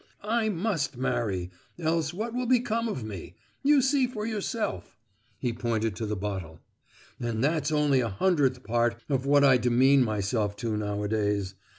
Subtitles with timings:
[0.23, 3.35] "I must marry, else what will become of me?
[3.61, 4.97] You see for yourself"
[5.37, 6.59] (he pointed to the bottle),
[7.19, 11.53] "and that's only a hundredth part of what I demean myself to nowadays.